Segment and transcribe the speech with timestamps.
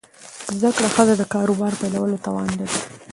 [0.59, 2.79] زده کړه ښځه د کاروبار پیلولو توان لري.